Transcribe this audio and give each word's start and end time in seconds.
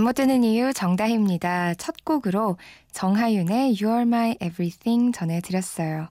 잠 0.00 0.04
못 0.04 0.14
드는 0.14 0.44
이유 0.44 0.72
정다희입니다. 0.72 1.74
첫 1.74 2.06
곡으로 2.06 2.56
정하윤의 2.92 3.74
You're 3.74 4.00
My 4.02 4.30
Everything 4.40 5.12
전해드렸어요. 5.12 6.08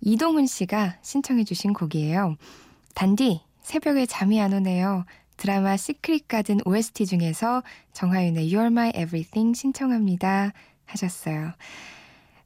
이동훈 0.00 0.46
씨가 0.46 0.96
신청해 1.02 1.44
주신 1.44 1.74
곡이에요. 1.74 2.36
단디, 2.94 3.42
새벽에 3.60 4.06
잠이 4.06 4.40
안 4.40 4.54
오네요. 4.54 5.04
드라마 5.36 5.76
시크릿 5.76 6.28
가든 6.28 6.60
OST 6.64 7.04
중에서 7.04 7.62
정하윤의 7.92 8.50
You're 8.50 8.68
My 8.68 8.88
Everything 8.96 9.54
신청합니다. 9.54 10.54
하셨어요. 10.86 11.52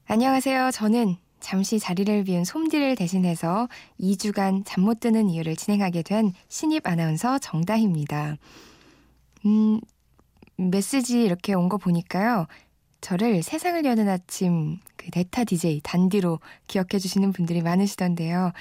안녕하세요. 0.08 0.72
저는 0.72 1.14
잠시 1.38 1.78
자리를 1.78 2.24
비운 2.24 2.44
솜디를 2.44 2.96
대신해서 2.96 3.68
2주간 4.00 4.64
잠 4.66 4.82
못 4.82 4.98
드는 4.98 5.30
이유를 5.30 5.54
진행하게 5.54 6.02
된 6.02 6.32
신입 6.48 6.84
아나운서 6.88 7.38
정다희입니다. 7.38 8.38
음, 9.46 9.80
메시지 10.68 11.22
이렇게 11.22 11.54
온 11.54 11.68
거 11.68 11.78
보니까요. 11.78 12.46
저를 13.00 13.42
세상을 13.42 13.82
여는 13.84 14.08
아침 14.08 14.78
그 14.96 15.10
데타 15.10 15.44
DJ 15.44 15.80
단디로 15.82 16.40
기억해 16.66 16.98
주시는 16.98 17.32
분들이 17.32 17.62
많으시던데요. 17.62 18.52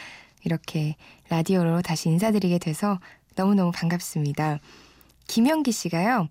이렇게 0.46 0.96
라디오로 1.30 1.82
다시 1.82 2.08
인사드리게 2.10 2.60
돼서 2.60 3.00
너무너무 3.36 3.72
반갑습니다. 3.72 4.60
김영기 5.28 5.72
씨가요. 5.72 6.30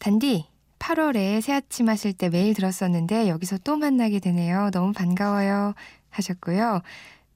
단디 0.00 0.46
8월에 0.80 1.40
새 1.40 1.52
아침 1.52 1.88
하실 1.88 2.12
때 2.12 2.28
매일 2.28 2.54
들었었는데 2.54 3.28
여기서 3.28 3.58
또 3.58 3.76
만나게 3.76 4.18
되네요. 4.18 4.70
너무 4.72 4.92
반가워요. 4.92 5.74
하셨고요. 6.10 6.82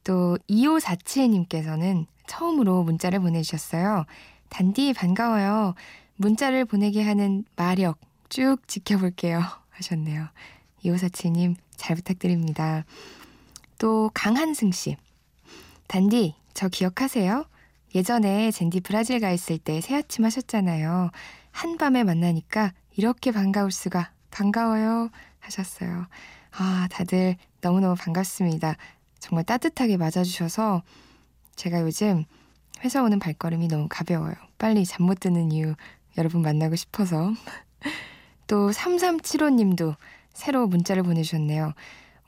또 0.05 0.37
2547님께서는 0.51 2.07
처음으로 2.27 2.83
문자를 2.83 3.21
보내주셨어요. 3.21 4.05
단디 4.49 4.93
반가워요. 4.95 5.75
문자를 6.19 6.65
보내게 6.65 7.03
하는 7.03 7.45
마력 7.57 7.99
쭉 8.29 8.57
지켜볼게요. 8.67 9.41
하셨네요. 9.71 10.29
2547님 10.85 11.55
잘 11.77 11.97
부탁드립니다. 11.97 12.85
또 13.79 14.11
강한승 14.13 14.73
씨. 14.73 14.97
단디, 15.87 16.35
저 16.55 16.69
기억하세요? 16.69 17.45
예전에 17.95 18.51
젠디 18.51 18.81
브라질 18.81 19.21
가 19.21 19.31
있을 19.31 19.59
때 19.59 19.81
새아침 19.81 20.25
하셨잖아요. 20.25 21.11
한밤에 21.53 22.03
만나니까 22.05 22.73
이렇게 22.97 23.31
반가울 23.31 23.71
수가 23.71 24.11
반가워요 24.31 25.11
하셨어요. 25.39 26.07
아, 26.51 26.89
다들 26.91 27.37
너무너무 27.61 27.95
반갑습니다. 27.95 28.77
정말 29.21 29.45
따뜻하게 29.45 29.97
맞아주셔서 29.97 30.83
제가 31.57 31.81
요즘 31.83 32.25
회사 32.81 33.03
오는 33.03 33.19
발걸음이 33.19 33.69
너무 33.69 33.87
가벼워요. 33.89 34.35
빨리 34.59 34.85
잠 34.85 35.07
못 35.07 35.21
드는 35.21 35.53
이유 35.53 35.75
여러분 36.19 36.43
만나고 36.43 36.77
싶어서. 36.77 37.33
또 38.47 38.71
3375님도 38.71 39.95
새로 40.33 40.67
문자를 40.67 41.03
보내주셨네요. 41.03 41.73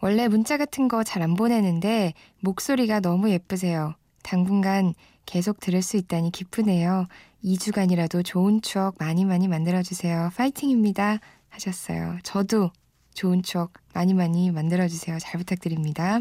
원래 0.01 0.29
문자 0.29 0.57
같은 0.57 0.89
거 0.89 1.03
잘 1.05 1.23
안 1.23 1.35
보내는데 1.35 2.15
목소리가 2.41 3.01
너무 3.01 3.31
예쁘세요. 3.31 3.95
당분간 4.23 4.95
계속 5.27 5.61
들을 5.61 5.83
수 5.83 5.97
있다니 5.97 6.31
기쁘네요. 6.33 7.07
2주간이라도 7.45 8.25
좋은 8.25 8.61
추억 8.63 8.97
많이 8.99 9.25
많이 9.25 9.49
만들어주세요. 9.49 10.31
파이팅입니다. 10.37 11.19
하셨어요. 11.49 12.19
저도 12.23 12.71
좋은 13.15 13.43
추억 13.43 13.73
많이 13.93 14.15
많이 14.15 14.51
만들어주세요. 14.51 15.19
잘 15.19 15.39
부탁드립니다. 15.39 16.21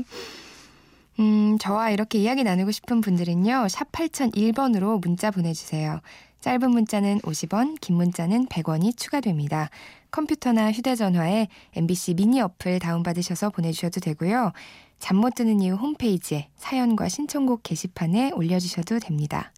음, 1.19 1.57
저와 1.59 1.89
이렇게 1.91 2.17
이야기 2.19 2.43
나누고 2.43 2.71
싶은 2.71 3.01
분들은요, 3.01 3.67
샵 3.69 3.91
8001번으로 3.91 5.01
문자 5.01 5.31
보내주세요. 5.31 5.99
짧은 6.41 6.71
문자는 6.71 7.19
50원, 7.19 7.79
긴 7.81 7.97
문자는 7.97 8.47
100원이 8.47 8.97
추가됩니다. 8.97 9.69
컴퓨터나 10.11 10.71
휴대전화에 10.71 11.47
MBC 11.75 12.13
미니 12.15 12.39
어플 12.41 12.79
다운받으셔서 12.79 13.49
보내주셔도 13.49 13.99
되고요. 13.99 14.53
잠 14.99 15.17
못 15.17 15.35
드는 15.35 15.61
이유 15.61 15.75
홈페이지에 15.75 16.49
사연과 16.57 17.09
신청곡 17.09 17.63
게시판에 17.63 18.31
올려주셔도 18.31 18.99
됩니다. 18.99 19.51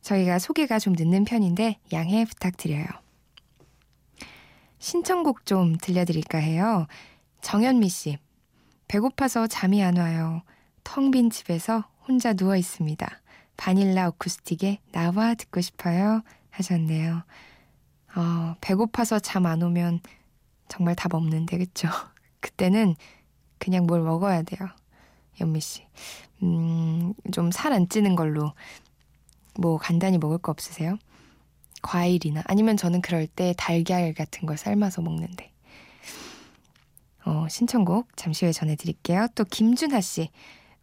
저희가 0.00 0.38
소개가 0.38 0.78
좀 0.78 0.94
늦는 0.96 1.24
편인데 1.24 1.78
양해 1.92 2.24
부탁드려요. 2.24 2.86
신청곡 4.78 5.44
좀 5.44 5.76
들려드릴까 5.76 6.38
해요. 6.38 6.86
정현미 7.42 7.88
씨. 7.88 8.18
배고파서 8.88 9.46
잠이 9.46 9.82
안 9.82 9.98
와요. 9.98 10.42
텅 10.84 11.10
빈 11.10 11.30
집에서 11.30 11.84
혼자 12.08 12.32
누워 12.32 12.56
있습니다. 12.56 13.06
바닐라 13.60 14.08
어쿠스틱에 14.08 14.78
나와 14.90 15.34
듣고 15.34 15.60
싶어요 15.60 16.22
하셨네요. 16.50 17.22
어, 18.16 18.54
배고파서 18.62 19.18
잠 19.18 19.44
안 19.44 19.62
오면 19.62 20.00
정말 20.68 20.94
답 20.96 21.12
없는데 21.14 21.58
그쵸? 21.58 21.86
그때는 22.40 22.96
그냥 23.58 23.84
뭘 23.86 24.00
먹어야 24.00 24.40
돼요. 24.42 24.66
연미 25.42 25.60
씨. 25.60 25.84
음, 26.42 27.12
좀 27.32 27.50
살 27.52 27.74
안 27.74 27.86
찌는 27.90 28.16
걸로 28.16 28.54
뭐 29.58 29.76
간단히 29.76 30.16
먹을 30.16 30.38
거 30.38 30.50
없으세요? 30.52 30.96
과일이나 31.82 32.42
아니면 32.46 32.78
저는 32.78 33.02
그럴 33.02 33.26
때 33.26 33.52
달걀 33.58 34.14
같은 34.14 34.46
걸 34.46 34.56
삶아서 34.56 35.02
먹는데. 35.02 35.52
어, 37.26 37.46
신청곡 37.50 38.16
잠시 38.16 38.46
후에 38.46 38.52
전해드릴게요. 38.52 39.28
또 39.34 39.44
김준하 39.44 40.00
씨. 40.00 40.30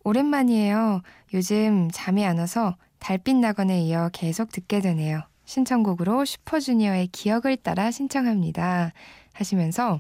오랜만이에요. 0.08 1.02
요즘 1.34 1.90
잠이 1.92 2.26
안 2.26 2.38
와서 2.38 2.78
달빛 3.00 3.36
낙원에 3.36 3.82
이어 3.82 4.10
계속 4.14 4.54
듣게 4.54 4.80
되네요. 4.80 5.22
신청곡으로 5.44 6.24
슈퍼주니어의 6.24 7.08
기억을 7.08 7.58
따라 7.58 7.92
신청합니다. 7.92 8.94
하시면서 9.34 10.00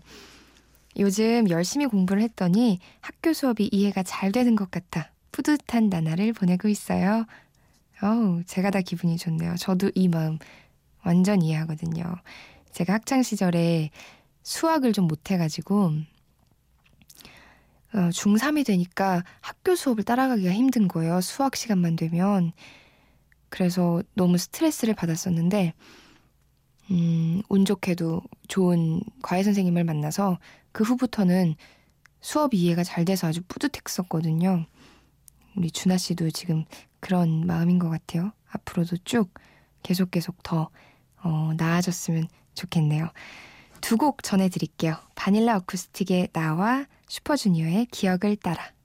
요즘 0.97 1.49
열심히 1.49 1.87
공부를 1.87 2.21
했더니 2.21 2.79
학교 3.01 3.33
수업이 3.33 3.67
이해가 3.69 4.03
잘 4.03 4.31
되는 4.31 4.55
것 4.55 4.71
같아 4.71 5.11
뿌듯한 5.33 5.89
나날을 5.89 6.31
보내고 6.31 6.69
있어요. 6.69 7.25
어우, 8.01 8.43
제가 8.45 8.69
다 8.69 8.79
기분이 8.79 9.17
좋네요. 9.17 9.55
저도 9.57 9.91
이 9.93 10.07
마음 10.07 10.39
완전 11.03 11.41
이해하거든요. 11.41 12.15
제가 12.71 12.93
학창 12.93 13.23
시절에 13.23 13.89
수학을 14.43 14.93
좀 14.93 15.05
못해가지고 15.05 15.83
어, 15.87 15.91
중3이 18.09 18.65
되니까 18.65 19.23
학교 19.41 19.75
수업을 19.75 20.03
따라가기가 20.03 20.51
힘든 20.51 20.87
거예요. 20.87 21.21
수학 21.21 21.55
시간만 21.55 21.95
되면. 21.95 22.51
그래서 23.49 24.03
너무 24.13 24.37
스트레스를 24.37 24.93
받았었는데, 24.93 25.73
음, 26.91 27.41
운 27.49 27.65
좋게도 27.65 28.21
좋은 28.47 29.01
과외 29.21 29.43
선생님을 29.43 29.83
만나서 29.83 30.39
그 30.71 30.83
후부터는 30.83 31.55
수업 32.21 32.53
이해가 32.53 32.83
잘 32.83 33.05
돼서 33.05 33.27
아주 33.27 33.41
뿌듯했었거든요. 33.47 34.65
우리 35.55 35.71
준하 35.71 35.97
씨도 35.97 36.31
지금 36.31 36.65
그런 36.99 37.45
마음인 37.45 37.79
것 37.79 37.89
같아요. 37.89 38.31
앞으로도 38.51 38.97
쭉 39.05 39.33
계속 39.83 40.11
계속 40.11 40.41
더 40.43 40.69
어, 41.23 41.51
나아졌으면 41.57 42.27
좋겠네요. 42.53 43.09
두 43.81 43.97
곡 43.97 44.23
전해드릴게요. 44.23 44.97
바닐라 45.15 45.55
어쿠스틱의 45.57 46.29
나와 46.33 46.85
슈퍼주니어의 47.07 47.87
기억을 47.87 48.35
따라. 48.37 48.76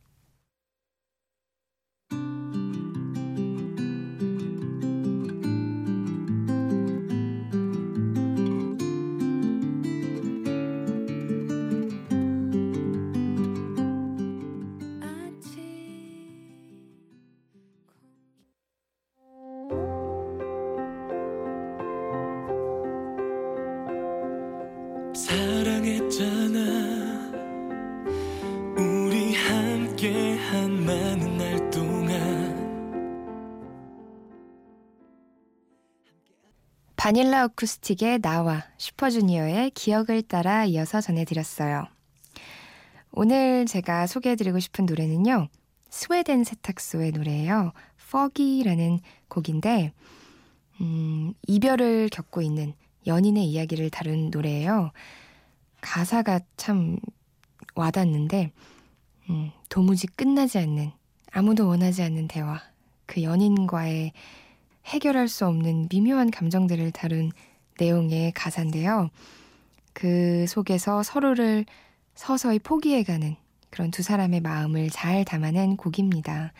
바닐라 37.12 37.44
어쿠스틱의 37.44 38.20
나와 38.20 38.64
슈퍼주니어의 38.78 39.72
기억을 39.72 40.22
따라 40.22 40.64
이어서 40.64 41.02
전해드렸어요. 41.02 41.84
오늘 43.10 43.66
제가 43.66 44.06
소개해드리고 44.06 44.58
싶은 44.60 44.86
노래는요. 44.86 45.48
스웨덴 45.90 46.42
세탁소의 46.42 47.12
노래예요. 47.12 47.74
Foggy라는 48.08 49.00
곡인데 49.28 49.92
음, 50.80 51.34
이별을 51.46 52.08
겪고 52.08 52.40
있는 52.40 52.72
연인의 53.06 53.44
이야기를 53.44 53.90
다룬 53.90 54.30
노래예요. 54.30 54.92
가사가 55.82 56.40
참 56.56 56.96
와닿는데 57.74 58.52
음, 59.28 59.50
도무지 59.68 60.06
끝나지 60.06 60.56
않는 60.56 60.92
아무도 61.30 61.68
원하지 61.68 62.04
않는 62.04 62.28
대화 62.28 62.62
그 63.04 63.22
연인과의 63.22 64.12
해결할 64.86 65.28
수 65.28 65.46
없는 65.46 65.88
미묘한 65.90 66.30
감정들을 66.30 66.90
다룬 66.92 67.30
내용의 67.78 68.32
가사인데요. 68.32 69.10
그 69.92 70.46
속에서 70.48 71.02
서로를 71.02 71.64
서서히 72.14 72.58
포기해가는 72.58 73.36
그런 73.70 73.90
두 73.90 74.02
사람의 74.02 74.40
마음을 74.40 74.90
잘 74.90 75.24
담아낸 75.24 75.76
곡입니다. 75.76 76.52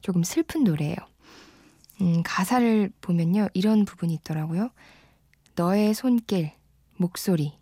조금 0.00 0.22
슬픈 0.24 0.64
노래예요. 0.64 0.96
음, 2.00 2.22
가사를 2.24 2.90
보면요. 3.00 3.48
이런 3.54 3.84
부분이 3.84 4.14
있더라고요. 4.14 4.70
너의 5.54 5.94
손길, 5.94 6.52
목소리, 6.96 7.52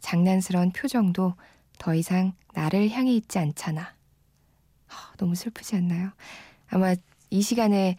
장난스러운 0.00 0.72
표정도 0.72 1.34
더 1.78 1.94
이상 1.94 2.32
나를 2.54 2.90
향해 2.90 3.12
있지 3.12 3.38
않잖아. 3.38 3.94
너무 5.16 5.34
슬프지 5.34 5.76
않나요? 5.76 6.10
아마 6.68 6.94
이 7.30 7.42
시간에 7.42 7.96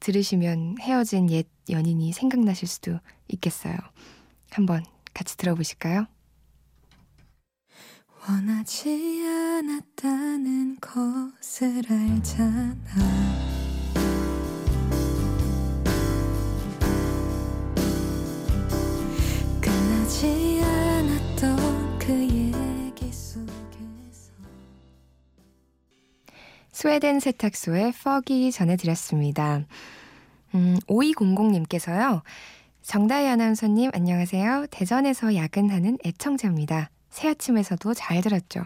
들으시면 0.00 0.76
헤어진 0.80 1.30
옛 1.30 1.46
연인이 1.70 2.12
생각나실 2.12 2.68
수도 2.68 2.98
있겠어요. 3.28 3.76
한번 4.50 4.84
같이 5.14 5.36
들어보실까요? 5.36 6.06
원하지 8.28 9.24
않았다는 9.24 10.78
것을 10.80 11.82
알잖아. 11.88 13.45
스웨덴 26.86 27.18
세탁소의 27.18 27.88
fog이 27.88 28.52
전해드렸습니다. 28.52 29.64
음, 30.54 30.78
5200님께서요. 30.86 32.22
정다희 32.82 33.26
아나운서님 33.26 33.90
안녕하세요. 33.92 34.68
대전에서 34.70 35.34
야근하는 35.34 35.98
애청자입니다. 36.06 36.90
새 37.10 37.30
아침에서도 37.30 37.92
잘 37.92 38.20
들었죠. 38.20 38.62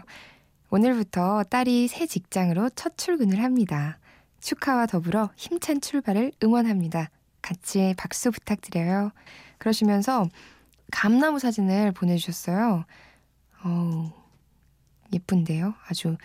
오늘부터 0.69 1.45
딸이 1.45 1.87
새 1.87 2.05
직장으로 2.05 2.69
첫 2.75 2.95
출근을 2.95 3.41
합니다. 3.41 3.97
축하와 4.39 4.85
더불어 4.85 5.31
힘찬 5.35 5.81
출발을 5.81 6.31
응원합니다. 6.43 7.09
같이 7.41 7.95
박수 7.97 8.29
부탁드려요. 8.29 9.13
그러시면서 9.57 10.27
감나무 10.91 11.39
사진을 11.39 11.93
보내주셨어요. 11.93 12.85
어우, 13.65 14.11
예쁜데요? 15.11 15.73
아주 15.87 16.17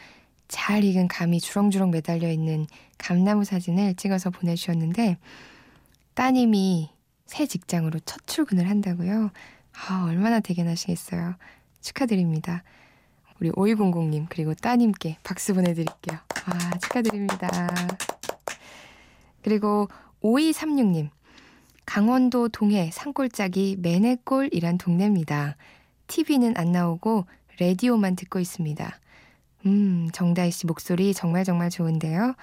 잘 0.48 0.84
익은 0.84 1.08
감이 1.08 1.40
주렁주렁 1.40 1.90
매달려 1.90 2.30
있는 2.30 2.66
감나무 2.98 3.44
사진을 3.44 3.94
찍어서 3.94 4.30
보내주셨는데, 4.30 5.18
따님이 6.14 6.90
새 7.26 7.46
직장으로 7.46 8.00
첫 8.06 8.26
출근을 8.26 8.68
한다고요? 8.70 9.30
아, 9.72 10.04
얼마나 10.06 10.40
대견하시겠어요. 10.40 11.34
축하드립니다. 11.80 12.62
우리 13.40 13.50
5200님, 13.50 14.26
그리고 14.28 14.54
따님께 14.54 15.18
박수 15.22 15.54
보내드릴게요. 15.54 16.18
아, 16.46 16.78
축하드립니다. 16.78 17.48
그리고 19.42 19.88
5236님, 20.22 21.10
강원도 21.84 22.48
동해 22.48 22.90
산골짜기 22.92 23.76
매내골이란 23.80 24.78
동네입니다. 24.78 25.56
TV는 26.08 26.54
안 26.56 26.72
나오고 26.72 27.26
라디오만 27.60 28.16
듣고 28.16 28.40
있습니다. 28.40 28.98
음, 29.66 30.08
정다희 30.12 30.52
씨 30.52 30.66
목소리 30.66 31.12
정말 31.12 31.44
정말 31.44 31.70
좋은데요? 31.70 32.34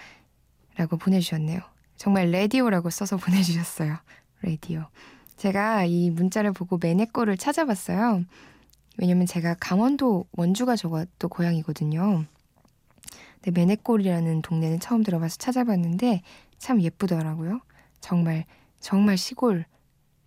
라고 0.75 0.97
보내주셨네요. 0.97 1.61
정말 1.95 2.31
라디오라고 2.31 2.89
써서 2.89 3.15
보내주셨어요. 3.17 3.97
라디오. 4.41 4.85
제가 5.37 5.85
이 5.85 6.09
문자를 6.09 6.51
보고 6.51 6.77
매내골을 6.77 7.37
찾아봤어요. 7.37 8.23
왜냐면 8.97 9.25
제가 9.25 9.55
강원도 9.59 10.25
원주가 10.33 10.75
저가 10.75 11.05
또 11.17 11.29
고향이거든요. 11.29 12.25
근데 13.41 13.59
매내골이라는 13.59 14.41
동네는 14.41 14.79
처음 14.79 15.03
들어봐서 15.03 15.37
찾아봤는데 15.37 16.21
참 16.57 16.81
예쁘더라고요. 16.81 17.61
정말 18.01 18.45
정말 18.79 19.17
시골인 19.17 19.63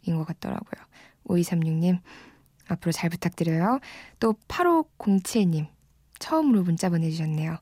것 0.07 0.25
같더라고요. 0.25 0.85
5236님 1.29 2.01
앞으로 2.69 2.93
잘 2.93 3.11
부탁드려요. 3.11 3.81
또 4.19 4.35
8507님 4.49 5.69
처음으로 6.19 6.63
문자 6.63 6.89
보내주셨네요. 6.89 7.59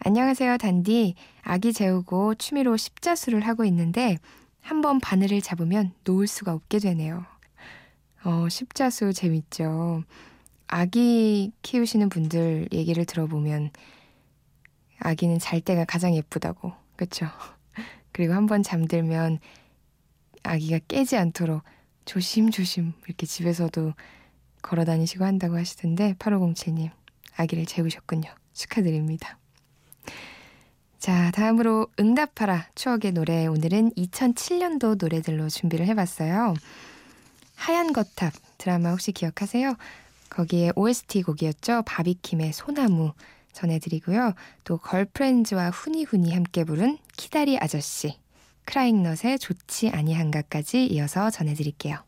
안녕하세요, 0.00 0.58
단디. 0.58 1.14
아기 1.42 1.72
재우고 1.72 2.34
취미로 2.36 2.76
십자수를 2.76 3.40
하고 3.46 3.64
있는데 3.64 4.18
한 4.60 4.82
번 4.82 5.00
바늘을 5.00 5.40
잡으면 5.40 5.92
놓을 6.04 6.26
수가 6.26 6.52
없게 6.52 6.78
되네요. 6.78 7.24
어, 8.24 8.48
십자수 8.48 9.12
재밌죠. 9.12 10.04
아기 10.66 11.52
키우시는 11.62 12.10
분들 12.10 12.68
얘기를 12.72 13.04
들어보면 13.06 13.70
아기는 15.00 15.38
잘 15.38 15.60
때가 15.60 15.84
가장 15.86 16.14
예쁘다고. 16.14 16.72
그쵸? 16.96 17.26
그리고 18.12 18.34
한 18.34 18.46
번 18.46 18.62
잠들면 18.62 19.38
아기가 20.42 20.80
깨지 20.86 21.16
않도록 21.16 21.62
조심조심 22.04 22.92
이렇게 23.06 23.26
집에서도 23.26 23.94
걸어 24.62 24.84
다니시고 24.84 25.24
한다고 25.24 25.56
하시던데 25.56 26.14
8507님 26.18 26.90
아기를 27.38 27.64
재우셨군요. 27.66 28.30
축하드립니다. 28.52 29.38
자, 30.98 31.30
다음으로 31.30 31.86
응답하라 31.98 32.68
추억의 32.74 33.12
노래 33.12 33.46
오늘은 33.46 33.92
2007년도 33.92 35.00
노래들로 35.00 35.48
준비를 35.48 35.86
해봤어요. 35.86 36.54
하얀 37.54 37.92
거탑 37.92 38.32
드라마 38.58 38.90
혹시 38.90 39.12
기억하세요? 39.12 39.76
거기에 40.28 40.72
OST 40.74 41.22
곡이었죠. 41.22 41.82
바비킴의 41.86 42.52
소나무 42.52 43.12
전해드리고요. 43.52 44.34
또 44.64 44.78
걸프렌즈와 44.78 45.70
후니후니 45.70 46.34
함께 46.34 46.64
부른 46.64 46.98
키다리 47.16 47.58
아저씨 47.58 48.18
크라잉넛의 48.66 49.38
좋지 49.38 49.90
아니한가까지 49.90 50.86
이어서 50.86 51.30
전해드릴게요. 51.30 52.07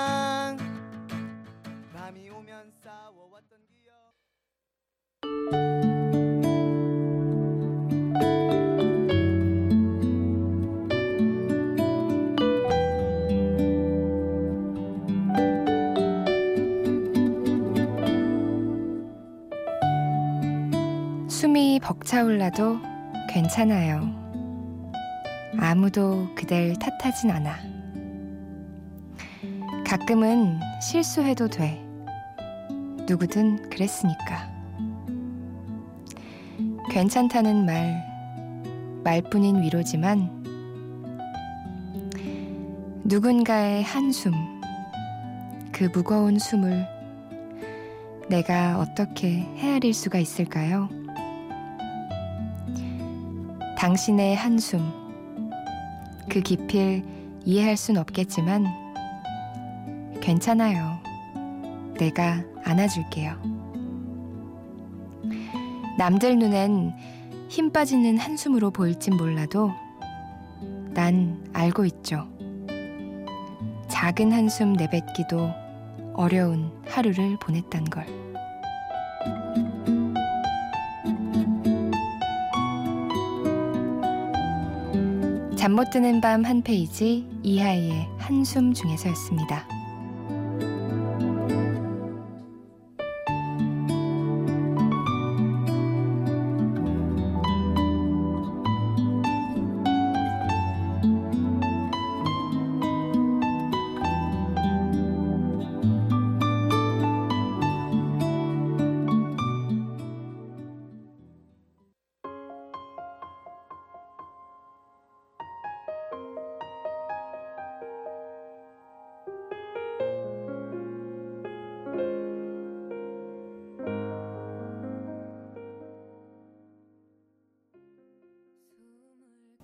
벅차올라도 21.81 22.79
괜찮아요. 23.29 24.21
아무도 25.57 26.27
그댈 26.35 26.75
탓하진 26.75 27.31
않아. 27.31 27.57
가끔은 29.85 30.59
실수해도 30.81 31.47
돼. 31.47 31.83
누구든 33.07 33.69
그랬으니까. 33.69 34.49
괜찮다는 36.89 37.65
말, 37.65 38.05
말뿐인 39.03 39.61
위로지만 39.61 40.41
누군가의 43.03 43.83
한숨, 43.83 44.33
그 45.71 45.89
무거운 45.93 46.39
숨을 46.39 46.87
내가 48.29 48.79
어떻게 48.79 49.39
헤아릴 49.57 49.93
수가 49.93 50.19
있을까요? 50.19 51.00
당신의 53.81 54.35
한숨, 54.35 54.79
그 56.29 56.39
깊이를 56.39 57.03
이해할 57.43 57.75
순 57.75 57.97
없겠지만 57.97 58.67
괜찮아요. 60.21 60.99
내가 61.97 62.43
안아줄게요. 62.63 63.41
남들 65.97 66.37
눈엔 66.37 66.93
힘 67.49 67.71
빠지는 67.71 68.19
한숨으로 68.19 68.69
보일진 68.69 69.17
몰라도 69.17 69.71
난 70.93 71.43
알고 71.51 71.85
있죠. 71.85 72.27
작은 73.87 74.31
한숨 74.31 74.73
내뱉기도 74.73 75.49
어려운 76.13 76.71
하루를 76.85 77.35
보냈단 77.39 77.85
걸. 77.85 78.20
잠 85.61 85.75
못 85.75 85.91
드는 85.91 86.21
밤 86.21 86.43
한 86.43 86.63
페이지 86.63 87.23
이하이의 87.43 88.07
한숨 88.17 88.73
중에서였습니다. 88.73 89.80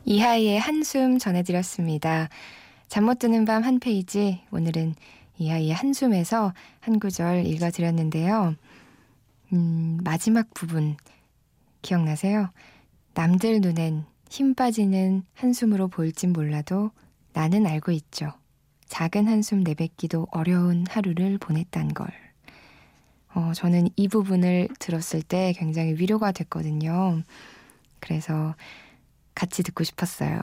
이하이의 0.07 0.57
한숨 0.57 1.17
전해드렸습니다. 1.19 2.29
잠 2.87 3.03
못 3.03 3.19
드는 3.19 3.43
밤 3.43 3.63
한 3.63 3.77
페이지. 3.81 4.41
오늘은 4.51 4.95
이하이의 5.37 5.73
한숨에서 5.73 6.53
한 6.79 6.99
구절 6.99 7.45
읽어드렸는데요. 7.45 8.55
음, 9.51 9.99
마지막 10.05 10.53
부분 10.53 10.95
기억나세요? 11.81 12.51
남들 13.15 13.59
눈엔 13.59 14.05
힘 14.29 14.55
빠지는 14.55 15.23
한숨으로 15.33 15.89
보일진 15.89 16.31
몰라도 16.31 16.91
나는 17.33 17.67
알고 17.67 17.91
있죠. 17.91 18.31
작은 18.85 19.27
한숨 19.27 19.59
내뱉기도 19.59 20.27
어려운 20.31 20.85
하루를 20.87 21.37
보냈단 21.37 21.93
걸. 21.93 22.07
어, 23.33 23.51
저는 23.53 23.89
이 23.97 24.07
부분을 24.07 24.69
들었을 24.79 25.21
때 25.21 25.53
굉장히 25.57 25.95
위로가 25.99 26.31
됐거든요. 26.31 27.23
그래서 27.99 28.55
같이 29.37 29.61
듣고 29.61 29.83
싶었어요. 29.83 30.41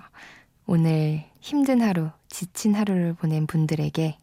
오늘 0.66 1.24
힘든 1.40 1.82
하루, 1.82 2.10
지친 2.28 2.76
하루를 2.76 3.14
보낸 3.14 3.44
분들에게 3.48 4.16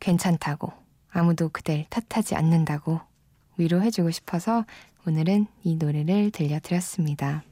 괜찮다고, 0.00 0.70
아무도 1.10 1.48
그댈 1.48 1.86
탓하지 1.88 2.34
않는다고 2.34 3.00
위로해주고 3.56 4.10
싶어서 4.10 4.66
오늘은 5.06 5.46
이 5.64 5.76
노래를 5.76 6.30
들려드렸습니다. 6.30 7.42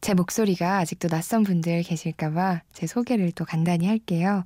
제 0.00 0.14
목소리가 0.14 0.78
아직도 0.78 1.08
낯선 1.08 1.42
분들 1.42 1.82
계실까봐 1.82 2.62
제 2.72 2.86
소개를 2.86 3.32
또 3.32 3.44
간단히 3.44 3.88
할게요. 3.88 4.44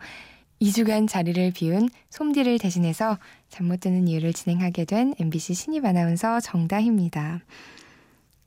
2주간 0.63 1.07
자리를 1.07 1.53
비운 1.53 1.91
솜디를 2.09 2.59
대신해서 2.59 3.19
잠 3.51 3.67
못 3.67 3.81
드는 3.81 4.09
이유를 4.09 4.33
진행하게 4.33 4.87
된 4.87 5.15
MBC 5.21 5.53
신입 5.53 5.85
아나운서 5.85 6.41
정다희입니다. 6.41 7.43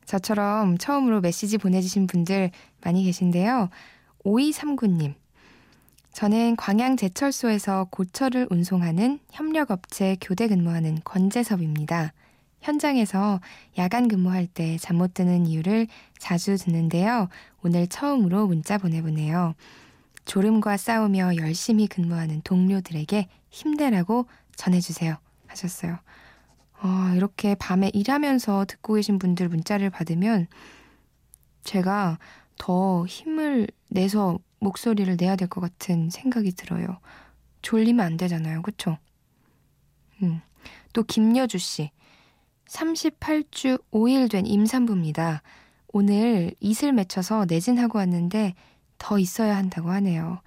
저처럼 0.07 0.77
처음으로 0.77 1.21
메시지 1.21 1.57
보내주신 1.59 2.07
분들 2.07 2.49
많이 2.81 3.03
계신데요. 3.03 3.69
5239님. 4.25 5.13
저는 6.13 6.55
광양 6.55 6.97
제철소에서 6.97 7.87
고철을 7.91 8.47
운송하는 8.49 9.19
협력업체 9.31 10.17
교대 10.19 10.47
근무하는 10.47 10.99
권재섭입니다. 11.03 12.13
현장에서 12.61 13.39
야간 13.77 14.07
근무할 14.07 14.47
때 14.47 14.77
잠 14.79 14.97
못 14.97 15.13
드는 15.13 15.45
이유를 15.45 15.87
자주 16.17 16.57
듣는데요. 16.57 17.29
오늘 17.61 17.85
처음으로 17.85 18.47
문자 18.47 18.77
보내보네요. 18.79 19.53
졸음과 20.25 20.77
싸우며 20.77 21.35
열심히 21.35 21.85
근무하는 21.87 22.41
동료들에게 22.43 23.27
힘내라고 23.51 24.25
전해주세요. 24.55 25.17
하셨어요. 25.47 25.99
아, 26.79 27.13
이렇게 27.15 27.55
밤에 27.55 27.89
일하면서 27.93 28.65
듣고 28.65 28.93
계신 28.95 29.17
분들 29.19 29.49
문자를 29.49 29.89
받으면 29.89 30.47
제가 31.63 32.19
더 32.57 33.05
힘을 33.05 33.67
내서 33.89 34.39
목소리를 34.59 35.17
내야 35.19 35.35
될 35.35 35.47
것 35.47 35.61
같은 35.61 36.09
생각이 36.09 36.51
들어요. 36.53 36.99
졸리면 37.61 38.05
안 38.05 38.17
되잖아요. 38.17 38.61
그쵸? 38.61 38.97
음. 40.21 40.41
또 40.93 41.03
김여주 41.03 41.57
씨. 41.57 41.91
38주 42.69 43.81
5일 43.91 44.29
된 44.29 44.45
임산부입니다. 44.45 45.41
오늘 45.93 46.53
이슬 46.59 46.91
맺혀서 46.91 47.45
내진하고 47.47 47.97
왔는데 47.99 48.55
더 48.97 49.19
있어야 49.19 49.55
한다고 49.55 49.89
하네요. 49.91 50.41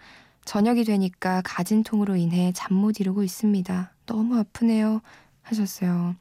저녁이 0.45 0.85
되니까 0.85 1.41
가진 1.45 1.83
통으로 1.83 2.17
인해 2.17 2.53
잠 2.55 2.77
못 2.77 3.01
이루고 3.01 3.23
있습니다. 3.23 3.93
너무 4.07 4.39
아프네요. 4.39 5.01
하셨어요. 5.43 6.17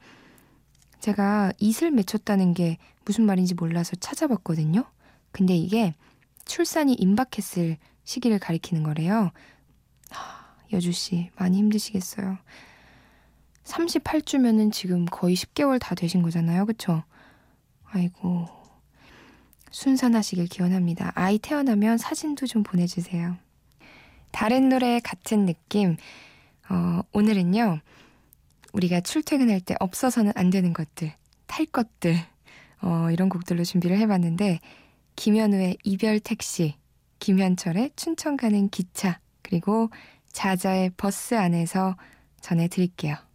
제가 1.00 1.54
이슬 1.60 1.92
맺혔다는 1.92 2.54
게 2.54 2.78
무슨 3.06 3.26
말인지 3.26 3.56
몰라서 3.56 3.96
찾아봤거든요. 3.96 4.84
근데 5.32 5.56
이게 5.56 5.94
출산이 6.46 6.94
임박했을 6.94 7.78
시기를 8.04 8.40
가리키는 8.40 8.84
거래요. 8.84 9.32
여주 10.72 10.92
씨, 10.92 11.30
많이 11.36 11.58
힘드시겠어요. 11.58 12.38
38주면은 13.64 14.72
지금 14.72 15.06
거의 15.06 15.36
10개월 15.36 15.80
다 15.80 15.96
되신 15.96 16.22
거잖아요. 16.22 16.66
그쵸? 16.66 17.04
아이고. 17.86 18.48
순산하시길 19.72 20.48
기원합니다. 20.48 21.12
아이 21.16 21.38
태어나면 21.38 21.98
사진도 21.98 22.48
좀 22.48 22.64
보내주세요. 22.64 23.38
다른 24.32 24.70
노래 24.70 25.00
같은 25.00 25.46
느낌. 25.46 25.98
어, 26.70 27.02
오늘은요. 27.14 27.80
우리가 28.74 29.02
출퇴근할 29.02 29.62
때 29.62 29.76
없어서는 29.80 30.32
안 30.36 30.50
되는 30.50 30.74
것들, 30.74 31.14
탈 31.48 31.66
것들, 31.66 32.16
어, 32.82 33.10
이런 33.12 33.30
곡들로 33.30 33.64
준비를 33.64 33.98
해봤는데, 33.98 34.60
김현우의 35.16 35.78
이별 35.84 36.20
택시, 36.20 36.76
김현철의 37.20 37.92
춘천 37.96 38.38
가는 38.38 38.70
기차, 38.70 39.20
그리고 39.42 39.90
자자의 40.32 40.92
버스 40.96 41.36
안에서 41.36 41.98
전해드릴게요. 42.42 43.29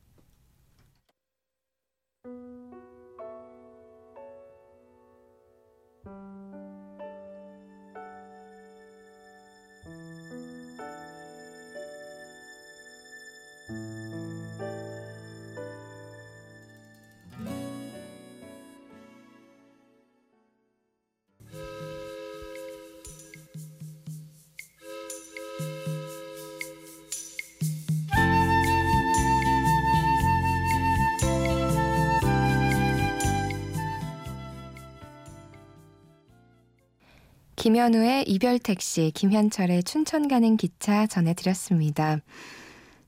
김현우의 37.64 38.24
이별 38.28 38.58
택시, 38.58 39.10
김현철의 39.14 39.84
춘천 39.84 40.28
가는 40.28 40.58
기차 40.58 41.06
전해드렸습니다. 41.06 42.18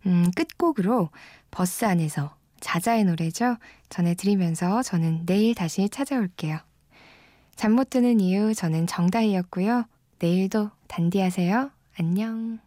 음, 0.06 0.30
끝곡으로 0.34 1.10
버스 1.50 1.84
안에서 1.84 2.34
자자의 2.60 3.04
노래죠. 3.04 3.58
전해드리면서 3.90 4.82
저는 4.82 5.26
내일 5.26 5.54
다시 5.54 5.90
찾아올게요. 5.90 6.58
잠 7.54 7.72
못 7.72 7.90
드는 7.90 8.18
이유 8.18 8.54
저는 8.54 8.86
정다희였고요. 8.86 9.84
내일도 10.20 10.70
단디하세요. 10.88 11.70
안녕. 11.98 12.65